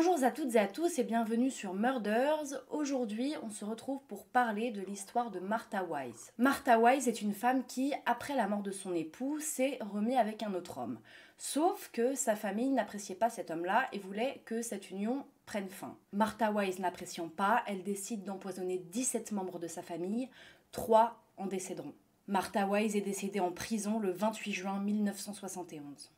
Bonjour 0.00 0.22
à 0.22 0.30
toutes 0.30 0.54
et 0.54 0.60
à 0.60 0.68
tous 0.68 1.00
et 1.00 1.02
bienvenue 1.02 1.50
sur 1.50 1.74
Murders. 1.74 2.62
Aujourd'hui, 2.70 3.34
on 3.42 3.50
se 3.50 3.64
retrouve 3.64 4.00
pour 4.06 4.26
parler 4.26 4.70
de 4.70 4.80
l'histoire 4.82 5.32
de 5.32 5.40
Martha 5.40 5.82
Wise. 5.82 6.30
Martha 6.38 6.78
Wise 6.78 7.08
est 7.08 7.20
une 7.20 7.34
femme 7.34 7.64
qui, 7.66 7.92
après 8.06 8.36
la 8.36 8.46
mort 8.46 8.62
de 8.62 8.70
son 8.70 8.94
époux, 8.94 9.40
s'est 9.40 9.76
remis 9.80 10.16
avec 10.16 10.44
un 10.44 10.54
autre 10.54 10.78
homme. 10.78 11.00
Sauf 11.36 11.90
que 11.92 12.14
sa 12.14 12.36
famille 12.36 12.70
n'appréciait 12.70 13.16
pas 13.16 13.28
cet 13.28 13.50
homme-là 13.50 13.88
et 13.92 13.98
voulait 13.98 14.40
que 14.44 14.62
cette 14.62 14.92
union 14.92 15.26
prenne 15.46 15.68
fin. 15.68 15.96
Martha 16.12 16.52
Wise 16.52 16.78
n'appréciant 16.78 17.28
pas, 17.28 17.64
elle 17.66 17.82
décide 17.82 18.22
d'empoisonner 18.22 18.78
17 18.78 19.32
membres 19.32 19.58
de 19.58 19.66
sa 19.66 19.82
famille, 19.82 20.28
3 20.70 21.20
en 21.38 21.46
décéderont. 21.46 21.94
Martha 22.28 22.68
Wise 22.68 22.94
est 22.94 23.00
décédée 23.00 23.40
en 23.40 23.50
prison 23.50 23.98
le 23.98 24.12
28 24.12 24.52
juin 24.52 24.78
1971. 24.78 26.12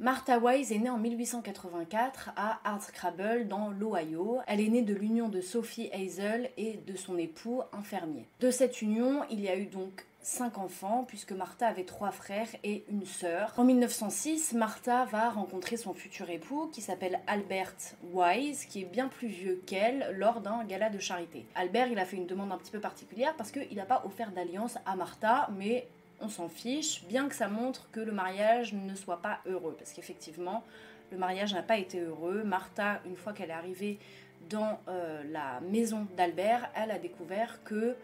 Martha 0.00 0.38
Wise 0.38 0.72
est 0.72 0.78
née 0.78 0.88
en 0.88 0.96
1884 0.96 2.30
à 2.34 2.58
Hardscrabble 2.64 3.48
dans 3.48 3.68
l'Ohio. 3.68 4.38
Elle 4.46 4.62
est 4.62 4.68
née 4.70 4.80
de 4.80 4.94
l'union 4.94 5.28
de 5.28 5.42
Sophie 5.42 5.90
Hazel 5.92 6.48
et 6.56 6.78
de 6.86 6.96
son 6.96 7.18
époux, 7.18 7.60
un 7.74 7.82
fermier. 7.82 8.26
De 8.40 8.50
cette 8.50 8.80
union, 8.80 9.24
il 9.30 9.42
y 9.42 9.48
a 9.48 9.58
eu 9.58 9.66
donc 9.66 10.06
cinq 10.22 10.56
enfants, 10.56 11.04
puisque 11.06 11.32
Martha 11.32 11.66
avait 11.66 11.84
trois 11.84 12.12
frères 12.12 12.48
et 12.64 12.84
une 12.88 13.04
sœur. 13.04 13.52
En 13.58 13.64
1906, 13.64 14.54
Martha 14.54 15.04
va 15.04 15.28
rencontrer 15.28 15.76
son 15.76 15.92
futur 15.92 16.30
époux, 16.30 16.70
qui 16.72 16.80
s'appelle 16.80 17.20
Albert 17.26 17.76
Wise, 18.14 18.64
qui 18.64 18.80
est 18.80 18.90
bien 18.90 19.08
plus 19.08 19.28
vieux 19.28 19.62
qu'elle, 19.66 20.14
lors 20.16 20.40
d'un 20.40 20.64
gala 20.64 20.88
de 20.88 20.98
charité. 20.98 21.44
Albert, 21.54 21.88
il 21.88 21.98
a 21.98 22.06
fait 22.06 22.16
une 22.16 22.26
demande 22.26 22.52
un 22.52 22.58
petit 22.58 22.72
peu 22.72 22.80
particulière 22.80 23.34
parce 23.36 23.50
qu'il 23.50 23.76
n'a 23.76 23.84
pas 23.84 24.02
offert 24.06 24.32
d'alliance 24.32 24.78
à 24.86 24.96
Martha, 24.96 25.50
mais 25.58 25.86
on 26.20 26.28
s'en 26.28 26.48
fiche, 26.48 27.04
bien 27.04 27.28
que 27.28 27.34
ça 27.34 27.48
montre 27.48 27.90
que 27.90 28.00
le 28.00 28.12
mariage 28.12 28.72
ne 28.72 28.94
soit 28.94 29.22
pas 29.22 29.40
heureux. 29.46 29.74
Parce 29.78 29.92
qu'effectivement, 29.92 30.64
le 31.10 31.18
mariage 31.18 31.54
n'a 31.54 31.62
pas 31.62 31.78
été 31.78 32.00
heureux. 32.00 32.42
Martha, 32.44 33.00
une 33.06 33.16
fois 33.16 33.32
qu'elle 33.32 33.50
est 33.50 33.54
arrivée 33.54 33.98
dans 34.48 34.80
euh, 34.88 35.22
la 35.30 35.60
maison 35.60 36.06
d'Albert, 36.16 36.70
elle 36.74 36.90
a 36.90 36.98
découvert 36.98 37.62
que 37.64 37.96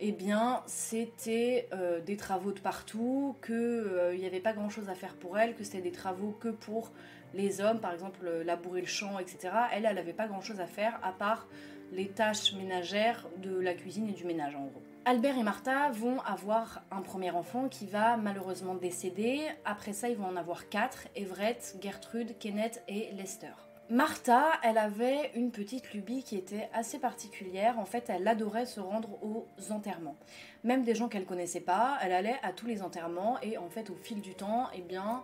eh 0.00 0.12
bien, 0.12 0.62
c'était 0.66 1.68
euh, 1.72 2.00
des 2.00 2.16
travaux 2.16 2.52
de 2.52 2.60
partout, 2.60 3.36
qu'il 3.44 3.54
euh, 3.54 4.16
n'y 4.16 4.26
avait 4.26 4.40
pas 4.40 4.52
grand-chose 4.52 4.88
à 4.88 4.94
faire 4.94 5.14
pour 5.14 5.38
elle, 5.38 5.56
que 5.56 5.64
c'était 5.64 5.80
des 5.80 5.90
travaux 5.90 6.36
que 6.38 6.48
pour 6.48 6.92
les 7.34 7.60
hommes, 7.60 7.80
par 7.80 7.92
exemple 7.92 8.26
labourer 8.44 8.80
le 8.80 8.86
champ, 8.86 9.18
etc. 9.18 9.50
Elle, 9.72 9.84
elle 9.84 9.96
n'avait 9.96 10.12
pas 10.12 10.28
grand-chose 10.28 10.60
à 10.60 10.66
faire 10.66 10.98
à 11.02 11.12
part 11.12 11.48
les 11.92 12.08
tâches 12.08 12.54
ménagères 12.54 13.26
de 13.38 13.58
la 13.58 13.74
cuisine 13.74 14.08
et 14.08 14.12
du 14.12 14.24
ménage, 14.24 14.54
en 14.54 14.66
gros. 14.66 14.82
Albert 15.08 15.38
et 15.38 15.42
Martha 15.42 15.88
vont 15.88 16.20
avoir 16.20 16.82
un 16.90 17.00
premier 17.00 17.30
enfant 17.30 17.70
qui 17.70 17.86
va 17.86 18.18
malheureusement 18.18 18.74
décéder. 18.74 19.40
Après 19.64 19.94
ça, 19.94 20.10
ils 20.10 20.18
vont 20.18 20.26
en 20.26 20.36
avoir 20.36 20.68
quatre 20.68 21.08
Everett, 21.16 21.76
Gertrude, 21.80 22.36
Kenneth 22.38 22.82
et 22.88 23.10
Lester. 23.12 23.54
Martha, 23.88 24.44
elle 24.62 24.76
avait 24.76 25.30
une 25.34 25.50
petite 25.50 25.94
lubie 25.94 26.22
qui 26.22 26.36
était 26.36 26.68
assez 26.74 26.98
particulière. 26.98 27.78
En 27.78 27.86
fait, 27.86 28.10
elle 28.10 28.28
adorait 28.28 28.66
se 28.66 28.80
rendre 28.80 29.08
aux 29.22 29.46
enterrements. 29.70 30.16
Même 30.62 30.84
des 30.84 30.94
gens 30.94 31.08
qu'elle 31.08 31.24
connaissait 31.24 31.60
pas, 31.60 31.96
elle 32.02 32.12
allait 32.12 32.38
à 32.42 32.52
tous 32.52 32.66
les 32.66 32.82
enterrements 32.82 33.38
et 33.40 33.56
en 33.56 33.70
fait, 33.70 33.88
au 33.88 33.94
fil 33.94 34.20
du 34.20 34.34
temps, 34.34 34.66
eh 34.74 34.82
bien, 34.82 35.22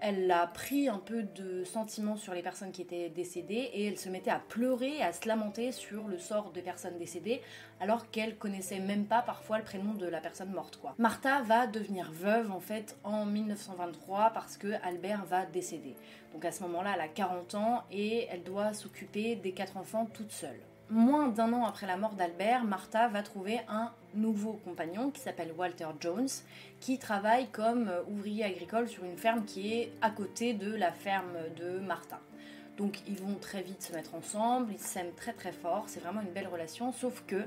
elle 0.00 0.30
a 0.30 0.46
pris 0.46 0.88
un 0.88 0.98
peu 0.98 1.22
de 1.22 1.64
sentiments 1.64 2.16
sur 2.16 2.34
les 2.34 2.42
personnes 2.42 2.72
qui 2.72 2.82
étaient 2.82 3.10
décédées 3.10 3.70
et 3.72 3.86
elle 3.86 3.98
se 3.98 4.08
mettait 4.08 4.30
à 4.30 4.38
pleurer, 4.38 5.02
à 5.02 5.12
se 5.12 5.28
lamenter 5.28 5.72
sur 5.72 6.08
le 6.08 6.18
sort 6.18 6.50
des 6.52 6.62
personnes 6.62 6.98
décédées 6.98 7.42
alors 7.80 8.10
qu'elle 8.10 8.36
connaissait 8.36 8.80
même 8.80 9.06
pas 9.06 9.22
parfois 9.22 9.58
le 9.58 9.64
prénom 9.64 9.94
de 9.94 10.06
la 10.06 10.20
personne 10.20 10.50
morte. 10.50 10.70
Martha 10.98 11.42
va 11.42 11.66
devenir 11.66 12.10
veuve 12.12 12.50
en 12.52 12.60
fait 12.60 12.96
en 13.04 13.26
1923 13.26 14.30
parce 14.30 14.56
que 14.56 14.68
Albert 14.82 15.24
va 15.24 15.46
décéder. 15.46 15.94
Donc 16.32 16.44
à 16.44 16.52
ce 16.52 16.62
moment-là, 16.62 16.92
elle 16.94 17.00
a 17.00 17.08
40 17.08 17.54
ans 17.54 17.84
et 17.90 18.26
elle 18.30 18.42
doit 18.42 18.72
s'occuper 18.72 19.36
des 19.36 19.52
quatre 19.52 19.76
enfants 19.76 20.06
toute 20.06 20.32
seule 20.32 20.60
moins 20.90 21.28
d'un 21.28 21.52
an 21.52 21.64
après 21.64 21.86
la 21.86 21.96
mort 21.96 22.14
d'Albert, 22.14 22.64
Martha 22.64 23.08
va 23.08 23.22
trouver 23.22 23.60
un 23.68 23.92
nouveau 24.14 24.54
compagnon 24.64 25.10
qui 25.10 25.20
s'appelle 25.20 25.52
Walter 25.56 25.86
Jones, 26.00 26.28
qui 26.80 26.98
travaille 26.98 27.48
comme 27.48 27.88
euh, 27.88 28.02
ouvrier 28.08 28.44
agricole 28.44 28.88
sur 28.88 29.04
une 29.04 29.16
ferme 29.16 29.44
qui 29.44 29.72
est 29.72 29.92
à 30.02 30.10
côté 30.10 30.52
de 30.52 30.74
la 30.74 30.92
ferme 30.92 31.36
de 31.56 31.78
Martha. 31.78 32.18
Donc 32.76 33.00
ils 33.06 33.16
vont 33.16 33.36
très 33.36 33.62
vite 33.62 33.82
se 33.82 33.92
mettre 33.92 34.14
ensemble, 34.14 34.72
ils 34.72 34.78
s'aiment 34.78 35.14
très 35.14 35.32
très 35.32 35.52
fort, 35.52 35.84
c'est 35.86 36.00
vraiment 36.00 36.22
une 36.22 36.32
belle 36.32 36.48
relation, 36.48 36.92
sauf 36.92 37.22
que 37.26 37.46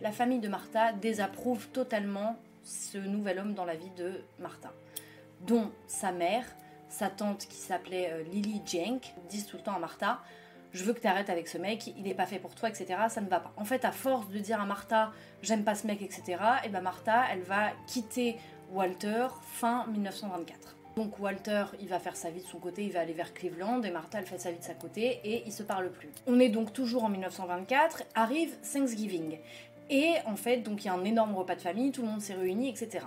la 0.00 0.12
famille 0.12 0.40
de 0.40 0.48
Martha 0.48 0.92
désapprouve 0.92 1.68
totalement 1.68 2.36
ce 2.62 2.98
nouvel 2.98 3.38
homme 3.38 3.54
dans 3.54 3.64
la 3.64 3.74
vie 3.74 3.90
de 3.96 4.20
Martha, 4.38 4.72
dont 5.46 5.70
sa 5.86 6.12
mère, 6.12 6.44
sa 6.88 7.08
tante 7.08 7.46
qui 7.46 7.56
s'appelait 7.56 8.10
euh, 8.12 8.22
Lily 8.24 8.62
Jenk, 8.64 9.14
disent 9.28 9.46
tout 9.46 9.56
le 9.56 9.62
temps 9.62 9.74
à 9.74 9.78
Martha, 9.78 10.20
je 10.74 10.82
veux 10.84 10.92
que 10.92 11.00
tu 11.00 11.06
arrêtes 11.06 11.30
avec 11.30 11.48
ce 11.48 11.56
mec, 11.56 11.86
il 11.86 12.02
n'est 12.02 12.14
pas 12.14 12.26
fait 12.26 12.40
pour 12.40 12.54
toi, 12.54 12.68
etc. 12.68 12.86
Ça 13.08 13.20
ne 13.20 13.28
va 13.28 13.40
pas. 13.40 13.52
En 13.56 13.64
fait, 13.64 13.84
à 13.84 13.92
force 13.92 14.28
de 14.28 14.38
dire 14.38 14.60
à 14.60 14.66
Martha, 14.66 15.12
j'aime 15.40 15.62
pas 15.62 15.76
ce 15.76 15.86
mec, 15.86 16.02
etc., 16.02 16.36
et 16.64 16.68
ben 16.68 16.80
Martha, 16.80 17.24
elle 17.32 17.42
va 17.42 17.70
quitter 17.86 18.36
Walter 18.72 19.28
fin 19.40 19.86
1924. 19.86 20.76
Donc 20.96 21.18
Walter, 21.20 21.64
il 21.80 21.88
va 21.88 21.98
faire 22.00 22.16
sa 22.16 22.30
vie 22.30 22.42
de 22.42 22.46
son 22.46 22.58
côté, 22.58 22.84
il 22.84 22.92
va 22.92 23.00
aller 23.00 23.12
vers 23.12 23.32
Cleveland, 23.32 23.82
et 23.82 23.90
Martha, 23.90 24.18
elle 24.18 24.26
fait 24.26 24.38
sa 24.38 24.50
vie 24.50 24.58
de 24.58 24.64
sa 24.64 24.74
côté, 24.74 25.20
et 25.24 25.44
ils 25.46 25.52
se 25.52 25.62
parlent 25.62 25.90
plus. 25.90 26.10
On 26.26 26.40
est 26.40 26.48
donc 26.48 26.72
toujours 26.72 27.04
en 27.04 27.08
1924, 27.08 28.02
arrive 28.14 28.56
Thanksgiving. 28.60 29.38
Et 29.90 30.14
en 30.26 30.36
fait, 30.36 30.58
donc 30.58 30.84
il 30.84 30.88
y 30.88 30.90
a 30.90 30.94
un 30.94 31.04
énorme 31.04 31.36
repas 31.36 31.54
de 31.54 31.60
famille, 31.60 31.92
tout 31.92 32.02
le 32.02 32.08
monde 32.08 32.20
s'est 32.20 32.34
réuni, 32.34 32.68
etc. 32.68 33.06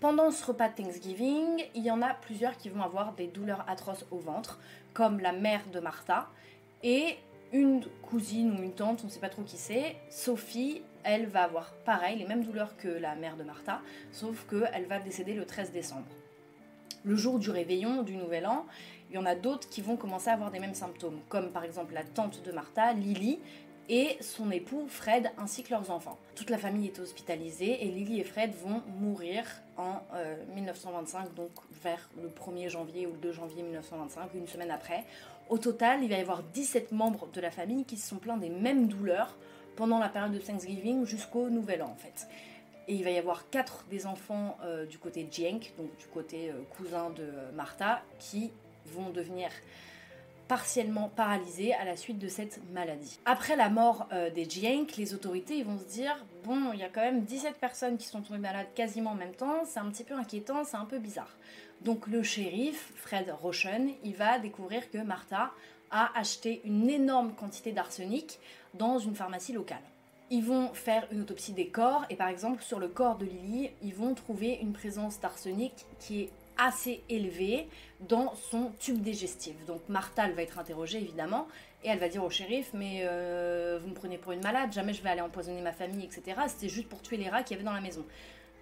Pendant 0.00 0.30
ce 0.30 0.44
repas 0.44 0.68
de 0.68 0.74
Thanksgiving, 0.74 1.64
il 1.74 1.84
y 1.84 1.90
en 1.90 2.02
a 2.02 2.12
plusieurs 2.12 2.56
qui 2.56 2.68
vont 2.68 2.82
avoir 2.82 3.12
des 3.12 3.28
douleurs 3.28 3.64
atroces 3.68 4.04
au 4.10 4.18
ventre, 4.18 4.58
comme 4.92 5.20
la 5.20 5.32
mère 5.32 5.62
de 5.72 5.80
Martha, 5.80 6.28
et 6.82 7.16
une 7.52 7.84
cousine 8.02 8.58
ou 8.58 8.62
une 8.62 8.72
tante, 8.72 9.00
on 9.02 9.06
ne 9.06 9.12
sait 9.12 9.20
pas 9.20 9.28
trop 9.28 9.42
qui 9.42 9.56
c'est, 9.56 9.96
Sophie, 10.10 10.82
elle 11.04 11.26
va 11.26 11.44
avoir 11.44 11.72
pareil, 11.84 12.18
les 12.18 12.26
mêmes 12.26 12.44
douleurs 12.44 12.76
que 12.76 12.88
la 12.88 13.14
mère 13.14 13.36
de 13.36 13.44
Martha, 13.44 13.80
sauf 14.12 14.46
qu'elle 14.48 14.86
va 14.86 14.98
décéder 14.98 15.34
le 15.34 15.44
13 15.44 15.70
décembre. 15.70 16.06
Le 17.04 17.14
jour 17.14 17.38
du 17.38 17.50
réveillon 17.50 18.02
du 18.02 18.16
Nouvel 18.16 18.46
An, 18.46 18.66
il 19.10 19.14
y 19.14 19.18
en 19.18 19.26
a 19.26 19.36
d'autres 19.36 19.68
qui 19.68 19.80
vont 19.80 19.96
commencer 19.96 20.30
à 20.30 20.32
avoir 20.32 20.50
des 20.50 20.58
mêmes 20.58 20.74
symptômes, 20.74 21.20
comme 21.28 21.52
par 21.52 21.62
exemple 21.62 21.94
la 21.94 22.02
tante 22.02 22.42
de 22.42 22.50
Martha, 22.50 22.92
Lily, 22.92 23.38
et 23.88 24.16
son 24.20 24.50
époux 24.50 24.86
Fred 24.88 25.30
ainsi 25.38 25.62
que 25.62 25.70
leurs 25.70 25.90
enfants. 25.90 26.18
Toute 26.34 26.50
la 26.50 26.58
famille 26.58 26.86
est 26.86 26.98
hospitalisée 26.98 27.84
et 27.84 27.90
Lily 27.90 28.20
et 28.20 28.24
Fred 28.24 28.52
vont 28.54 28.82
mourir 28.98 29.44
en 29.76 30.00
1925, 30.54 31.26
euh, 31.26 31.28
donc 31.34 31.50
vers 31.82 32.08
le 32.20 32.28
1er 32.28 32.68
janvier 32.68 33.06
ou 33.06 33.12
le 33.12 33.18
2 33.18 33.32
janvier 33.32 33.62
1925, 33.62 34.34
une 34.34 34.48
semaine 34.48 34.70
après. 34.70 35.04
Au 35.48 35.58
total, 35.58 36.02
il 36.02 36.08
va 36.08 36.16
y 36.16 36.20
avoir 36.20 36.42
17 36.42 36.92
membres 36.92 37.28
de 37.32 37.40
la 37.40 37.50
famille 37.50 37.84
qui 37.84 37.96
se 37.96 38.08
sont 38.08 38.16
plaints 38.16 38.36
des 38.36 38.48
mêmes 38.48 38.88
douleurs 38.88 39.36
pendant 39.76 39.98
la 39.98 40.08
période 40.08 40.32
de 40.32 40.38
Thanksgiving 40.38 41.04
jusqu'au 41.04 41.50
Nouvel 41.50 41.82
An 41.82 41.90
en 41.90 41.96
fait. 41.96 42.26
Et 42.88 42.94
il 42.94 43.04
va 43.04 43.10
y 43.10 43.18
avoir 43.18 43.50
4 43.50 43.86
des 43.90 44.06
enfants 44.06 44.56
euh, 44.62 44.86
du 44.86 44.98
côté 44.98 45.28
Jenk, 45.30 45.72
donc 45.76 45.94
du 45.96 46.06
côté 46.06 46.50
euh, 46.50 46.62
cousin 46.76 47.10
de 47.10 47.26
Martha, 47.54 48.02
qui 48.18 48.52
vont 48.86 49.10
devenir 49.10 49.50
partiellement 50.48 51.08
paralysés 51.08 51.74
à 51.74 51.84
la 51.84 51.96
suite 51.96 52.18
de 52.18 52.28
cette 52.28 52.60
maladie. 52.72 53.18
Après 53.24 53.56
la 53.56 53.68
mort 53.68 54.08
euh, 54.12 54.30
des 54.30 54.48
Jiank, 54.48 54.96
les 54.96 55.14
autorités 55.14 55.62
vont 55.62 55.78
se 55.78 55.84
dire 55.84 56.24
bon, 56.44 56.72
il 56.72 56.80
y 56.80 56.84
a 56.84 56.88
quand 56.88 57.00
même 57.00 57.22
17 57.24 57.56
personnes 57.56 57.96
qui 57.96 58.06
sont 58.06 58.20
tombées 58.22 58.38
malades 58.38 58.68
quasiment 58.74 59.10
en 59.10 59.16
même 59.16 59.34
temps, 59.34 59.64
c'est 59.64 59.80
un 59.80 59.90
petit 59.90 60.04
peu 60.04 60.14
inquiétant, 60.14 60.64
c'est 60.64 60.76
un 60.76 60.84
peu 60.84 60.98
bizarre. 60.98 61.36
Donc 61.82 62.06
le 62.06 62.22
shérif, 62.22 62.92
Fred 62.94 63.30
Roshen, 63.30 63.90
il 64.04 64.14
va 64.14 64.38
découvrir 64.38 64.90
que 64.90 64.98
Martha 64.98 65.50
a 65.90 66.18
acheté 66.18 66.60
une 66.64 66.88
énorme 66.88 67.32
quantité 67.32 67.72
d'arsenic 67.72 68.38
dans 68.74 68.98
une 68.98 69.14
pharmacie 69.14 69.52
locale. 69.52 69.82
Ils 70.30 70.44
vont 70.44 70.72
faire 70.74 71.06
une 71.12 71.20
autopsie 71.20 71.52
des 71.52 71.68
corps 71.68 72.04
et 72.10 72.16
par 72.16 72.28
exemple 72.28 72.62
sur 72.62 72.80
le 72.80 72.88
corps 72.88 73.16
de 73.16 73.26
Lily, 73.26 73.70
ils 73.82 73.94
vont 73.94 74.14
trouver 74.14 74.58
une 74.60 74.72
présence 74.72 75.20
d'arsenic 75.20 75.72
qui 76.00 76.22
est 76.22 76.30
assez 76.58 77.02
élevé 77.08 77.68
dans 78.00 78.34
son 78.34 78.72
tube 78.78 79.00
digestif. 79.00 79.54
Donc 79.66 79.82
Martha, 79.88 80.26
elle 80.26 80.34
va 80.34 80.42
être 80.42 80.58
interrogée 80.58 80.98
évidemment, 80.98 81.46
et 81.84 81.88
elle 81.88 81.98
va 81.98 82.08
dire 82.08 82.24
au 82.24 82.30
shérif, 82.30 82.70
mais 82.74 83.02
euh, 83.02 83.78
vous 83.80 83.88
me 83.88 83.94
prenez 83.94 84.18
pour 84.18 84.32
une 84.32 84.42
malade, 84.42 84.72
jamais 84.72 84.92
je 84.92 85.02
vais 85.02 85.10
aller 85.10 85.20
empoisonner 85.20 85.62
ma 85.62 85.72
famille, 85.72 86.04
etc. 86.04 86.40
C'était 86.48 86.68
juste 86.68 86.88
pour 86.88 87.02
tuer 87.02 87.16
les 87.16 87.28
rats 87.28 87.42
qu'il 87.42 87.56
y 87.56 87.58
avait 87.58 87.64
dans 87.64 87.72
la 87.72 87.80
maison. 87.80 88.04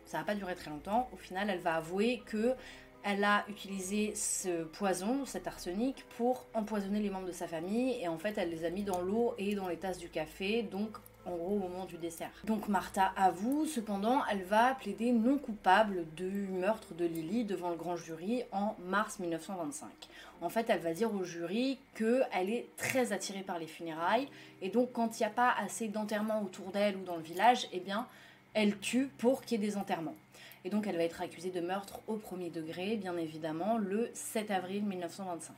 Ça 0.06 0.18
va 0.18 0.24
pas 0.24 0.34
durer 0.34 0.54
très 0.54 0.70
longtemps. 0.70 1.08
Au 1.12 1.16
final, 1.16 1.48
elle 1.50 1.60
va 1.60 1.76
avouer 1.76 2.22
que 2.26 2.54
elle 3.02 3.22
a 3.22 3.44
utilisé 3.48 4.14
ce 4.14 4.64
poison, 4.64 5.26
cet 5.26 5.46
arsenic, 5.46 6.04
pour 6.16 6.46
empoisonner 6.54 7.00
les 7.00 7.10
membres 7.10 7.26
de 7.26 7.32
sa 7.32 7.46
famille, 7.46 8.00
et 8.00 8.08
en 8.08 8.16
fait, 8.16 8.38
elle 8.38 8.48
les 8.48 8.64
a 8.64 8.70
mis 8.70 8.82
dans 8.82 9.02
l'eau 9.02 9.34
et 9.36 9.54
dans 9.54 9.68
les 9.68 9.76
tasses 9.76 9.98
du 9.98 10.08
café, 10.08 10.62
donc 10.62 10.96
en 11.26 11.36
gros 11.36 11.56
au 11.56 11.58
moment 11.58 11.84
du 11.84 11.96
dessert. 11.96 12.30
Donc 12.44 12.68
Martha 12.68 13.12
avoue, 13.16 13.66
cependant, 13.66 14.22
elle 14.30 14.42
va 14.44 14.74
plaider 14.74 15.12
non 15.12 15.38
coupable 15.38 16.04
du 16.16 16.48
meurtre 16.48 16.94
de 16.94 17.04
Lily 17.04 17.44
devant 17.44 17.70
le 17.70 17.76
grand 17.76 17.96
jury 17.96 18.44
en 18.52 18.76
mars 18.86 19.18
1925. 19.18 19.88
En 20.40 20.48
fait, 20.48 20.66
elle 20.68 20.80
va 20.80 20.92
dire 20.92 21.14
au 21.14 21.24
jury 21.24 21.78
qu'elle 21.94 22.50
est 22.50 22.66
très 22.76 23.12
attirée 23.12 23.42
par 23.42 23.58
les 23.58 23.66
funérailles 23.66 24.28
et 24.60 24.68
donc 24.68 24.92
quand 24.92 25.18
il 25.18 25.22
n'y 25.22 25.26
a 25.26 25.30
pas 25.30 25.54
assez 25.58 25.88
d'enterrements 25.88 26.42
autour 26.42 26.70
d'elle 26.70 26.96
ou 26.96 27.04
dans 27.04 27.16
le 27.16 27.22
village, 27.22 27.68
eh 27.72 27.80
bien, 27.80 28.06
elle 28.52 28.78
tue 28.78 29.08
pour 29.18 29.42
qu'il 29.42 29.60
y 29.60 29.64
ait 29.64 29.66
des 29.66 29.76
enterrements. 29.76 30.16
Et 30.64 30.70
donc 30.70 30.86
elle 30.86 30.96
va 30.96 31.04
être 31.04 31.20
accusée 31.20 31.50
de 31.50 31.60
meurtre 31.60 32.00
au 32.06 32.16
premier 32.16 32.50
degré, 32.50 32.96
bien 32.96 33.16
évidemment, 33.16 33.78
le 33.78 34.10
7 34.14 34.50
avril 34.50 34.84
1925. 34.84 35.54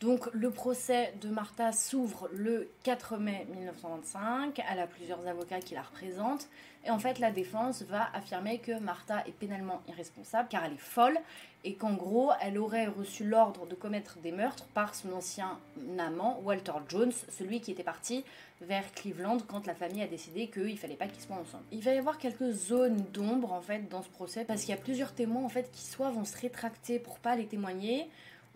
Donc 0.00 0.28
le 0.32 0.50
procès 0.50 1.14
de 1.22 1.28
Martha 1.28 1.72
s'ouvre 1.72 2.28
le 2.32 2.68
4 2.82 3.16
mai 3.16 3.46
1925. 3.50 4.60
Elle 4.70 4.80
a 4.80 4.86
plusieurs 4.86 5.26
avocats 5.26 5.60
qui 5.60 5.74
la 5.74 5.82
représentent. 5.82 6.48
Et 6.84 6.90
en 6.90 6.98
fait, 6.98 7.18
la 7.18 7.30
défense 7.30 7.82
va 7.82 8.10
affirmer 8.12 8.58
que 8.58 8.78
Martha 8.78 9.22
est 9.26 9.32
pénalement 9.32 9.80
irresponsable 9.88 10.48
car 10.50 10.64
elle 10.64 10.74
est 10.74 10.78
folle 10.78 11.18
et 11.64 11.76
qu'en 11.76 11.94
gros, 11.94 12.30
elle 12.42 12.58
aurait 12.58 12.86
reçu 12.86 13.24
l'ordre 13.24 13.66
de 13.66 13.74
commettre 13.74 14.18
des 14.18 14.32
meurtres 14.32 14.66
par 14.74 14.94
son 14.94 15.12
ancien 15.12 15.58
amant, 15.98 16.40
Walter 16.44 16.72
Jones, 16.88 17.12
celui 17.30 17.62
qui 17.62 17.70
était 17.70 17.82
parti 17.82 18.22
vers 18.60 18.92
Cleveland 18.92 19.38
quand 19.48 19.66
la 19.66 19.74
famille 19.74 20.02
a 20.02 20.06
décidé 20.06 20.48
qu'il 20.48 20.78
fallait 20.78 20.96
pas 20.96 21.06
qu'ils 21.06 21.22
soient 21.22 21.36
ensemble. 21.36 21.64
Il 21.72 21.80
va 21.80 21.94
y 21.94 21.98
avoir 21.98 22.18
quelques 22.18 22.50
zones 22.50 23.02
d'ombre 23.14 23.52
en 23.52 23.62
fait 23.62 23.88
dans 23.88 24.02
ce 24.02 24.10
procès 24.10 24.44
parce 24.44 24.60
qu'il 24.60 24.70
y 24.70 24.78
a 24.78 24.80
plusieurs 24.80 25.14
témoins 25.14 25.42
en 25.42 25.48
fait 25.48 25.70
qui 25.72 25.82
soit 25.82 26.10
vont 26.10 26.26
se 26.26 26.36
rétracter 26.38 26.98
pour 26.98 27.18
pas 27.18 27.36
les 27.36 27.46
témoigner 27.46 28.08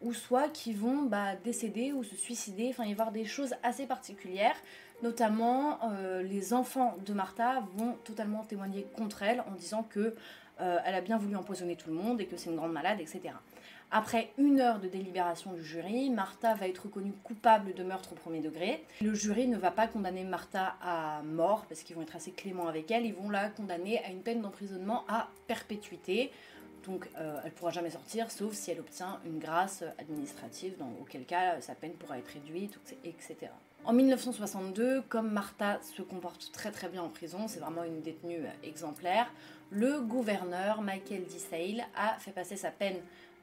ou 0.03 0.13
soit 0.13 0.49
qui 0.49 0.73
vont 0.73 1.03
bah, 1.03 1.35
décéder 1.45 1.93
ou 1.93 2.05
se 2.05 2.15
suicider. 2.15 2.69
Enfin, 2.71 2.85
y 2.85 2.93
avoir 2.93 3.13
des 3.13 3.25
choses 3.25 3.55
assez 3.63 3.87
particulières. 3.87 4.57
Notamment, 5.03 5.79
euh, 5.85 6.23
les 6.23 6.53
enfants 6.55 6.97
de 7.07 7.13
Martha 7.13 7.63
vont 7.77 7.95
totalement 8.05 8.45
témoigner 8.45 8.87
contre 8.97 9.23
elle 9.23 9.41
en 9.43 9.53
disant 9.53 9.85
que 9.85 10.15
euh, 10.61 10.79
elle 10.85 10.95
a 10.95 11.01
bien 11.01 11.19
voulu 11.19 11.37
empoisonner 11.37 11.77
tout 11.77 11.89
le 11.89 11.95
monde 11.95 12.21
et 12.21 12.27
que 12.27 12.37
c'est 12.37 12.51
une 12.51 12.57
grande 12.57 12.73
malade, 12.73 13.01
etc. 13.01 13.35
Après 13.91 14.33
une 14.37 14.61
heure 14.61 14.81
de 14.81 14.89
délibération 14.89 15.55
du 15.55 15.65
jury, 15.65 16.11
Martha 16.11 16.55
va 16.55 16.69
être 16.69 16.81
reconnue 16.85 17.15
coupable 17.25 17.73
de 17.73 17.83
meurtre 17.83 18.13
au 18.13 18.17
premier 18.17 18.41
degré. 18.41 18.85
Le 19.01 19.15
jury 19.15 19.47
ne 19.47 19.57
va 19.57 19.71
pas 19.71 19.87
condamner 19.87 20.25
Martha 20.25 20.75
à 20.83 21.23
mort 21.23 21.65
parce 21.67 21.83
qu'ils 21.83 21.97
vont 21.97 22.03
être 22.03 22.17
assez 22.17 22.33
cléments 22.33 22.69
avec 22.69 22.91
elle. 22.91 23.07
Ils 23.07 23.15
vont 23.15 23.31
la 23.31 23.49
condamner 23.49 24.05
à 24.05 24.11
une 24.11 24.21
peine 24.21 24.43
d'emprisonnement 24.43 25.05
à 25.09 25.29
perpétuité. 25.47 26.31
Donc 26.89 27.09
euh, 27.19 27.39
elle 27.45 27.51
ne 27.51 27.55
pourra 27.55 27.71
jamais 27.71 27.91
sortir 27.91 28.31
sauf 28.31 28.55
si 28.55 28.71
elle 28.71 28.81
obtient 28.81 29.21
une 29.27 29.39
grâce 29.39 29.85
administrative, 29.99 30.75
auquel 31.01 31.25
cas 31.25 31.61
sa 31.61 31.75
peine 31.75 31.93
pourra 31.93 32.19
être 32.19 32.29
réduite, 32.29 32.79
etc. 33.05 33.37
En 33.85 33.93
1962, 33.93 35.03
comme 35.03 35.31
Martha 35.31 35.79
se 35.83 36.03
comporte 36.03 36.51
très 36.53 36.73
très 36.73 36.89
bien 36.89 37.03
en 37.03 37.09
prison, 37.09 37.47
c'est 37.47 37.61
vraiment 37.61 37.85
une 37.85 38.01
détenue 38.01 38.41
exemplaire, 38.65 39.31
le 39.71 40.01
gouverneur 40.01 40.81
Michael 40.81 41.25
D. 41.25 41.39
Sale 41.39 41.87
a 41.95 42.19
fait 42.19 42.33
passer 42.33 42.57
sa 42.57 42.71
peine 42.71 42.97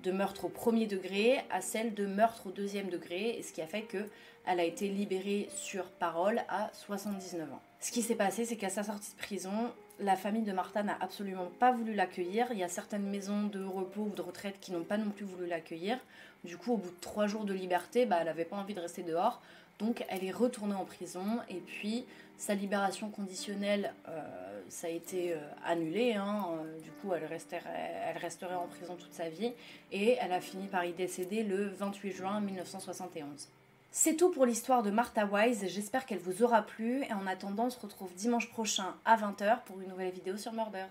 de 0.04 0.12
meurtre 0.12 0.46
au 0.46 0.50
premier 0.50 0.88
degré 0.88 1.44
à 1.52 1.62
celle 1.62 1.94
de 1.94 2.06
meurtre 2.06 2.48
au 2.48 2.52
deuxième 2.52 2.90
degré, 2.90 3.42
ce 3.44 3.54
qui 3.54 3.62
a 3.62 3.68
fait 3.68 3.84
qu'elle 3.84 4.60
a 4.60 4.64
été 4.64 4.88
libérée 4.90 5.50
sur 5.56 5.86
parole 5.86 6.42
à 6.50 6.70
79 6.74 7.54
ans. 7.54 7.62
Ce 7.80 7.92
qui 7.92 8.02
s'est 8.02 8.16
passé, 8.16 8.46
c'est 8.46 8.56
qu'à 8.56 8.70
sa 8.70 8.84
sortie 8.84 9.12
de 9.12 9.18
prison, 9.18 9.72
la 10.00 10.16
famille 10.16 10.44
de 10.44 10.52
Martha 10.52 10.84
n'a 10.84 10.98
absolument 11.00 11.50
pas 11.60 11.72
voulu 11.72 11.94
l'accueillir. 11.94 12.48
Il 12.52 12.58
y 12.58 12.64
a 12.64 12.68
certaines 12.68 13.08
maisons 13.10 13.44
de 13.44 13.64
repos 13.64 14.10
ou 14.12 14.16
de 14.16 14.22
retraite 14.22 14.60
qui 14.60 14.72
n'ont 14.72 14.84
pas 14.84 14.98
non 14.98 15.10
plus 15.10 15.26
voulu 15.26 15.48
l'accueillir. 15.48 15.98
Du 16.44 16.58
coup, 16.58 16.74
au 16.74 16.78
bout 16.78 16.90
de 16.90 17.00
trois 17.02 17.28
jours 17.28 17.46
de 17.46 17.54
liberté, 17.54 18.06
bah, 18.06 18.18
elle 18.20 18.26
n'avait 18.26 18.46
pas 18.46 18.58
envie 18.58 18.74
de 18.74 18.80
rester 18.80 19.04
dehors. 19.04 19.42
Donc 19.80 20.06
elle 20.10 20.24
est 20.24 20.32
retournée 20.32 20.76
en 20.76 20.86
prison 20.86 21.40
et 21.50 21.60
puis 21.60 22.06
sa 22.38 22.54
libération 22.54 23.10
conditionnelle, 23.10 23.94
euh, 24.10 24.62
ça 24.70 24.88
a 24.88 24.90
été 24.90 25.34
euh, 25.34 25.38
annulé. 25.66 26.14
Hein. 26.14 26.46
Euh, 26.50 26.82
du 26.82 26.92
coup, 26.92 27.14
elle 27.14 27.26
resterait, 27.26 27.94
elle 28.06 28.18
resterait 28.18 28.56
en 28.56 28.68
prison 28.68 28.96
toute 28.96 29.14
sa 29.14 29.30
vie 29.30 29.54
et 29.92 30.18
elle 30.20 30.34
a 30.34 30.42
fini 30.42 30.68
par 30.68 30.86
y 30.86 30.94
décéder 30.94 31.44
le 31.44 31.68
28 31.68 32.12
juin 32.12 32.42
1971. 32.42 33.50
C'est 33.98 34.18
tout 34.18 34.30
pour 34.30 34.46
l'histoire 34.46 34.84
de 34.84 34.92
Martha 34.92 35.26
Wise, 35.26 35.68
j'espère 35.70 36.06
qu'elle 36.06 36.20
vous 36.20 36.44
aura 36.44 36.64
plu 36.64 37.04
et 37.04 37.14
en 37.14 37.26
attendant 37.28 37.68
on 37.68 37.70
se 37.70 37.80
retrouve 37.80 38.14
dimanche 38.14 38.50
prochain 38.50 38.94
à 39.06 39.16
20h 39.16 39.64
pour 39.64 39.80
une 39.80 39.88
nouvelle 39.88 40.12
vidéo 40.12 40.36
sur 40.36 40.52
Murders. 40.52 40.90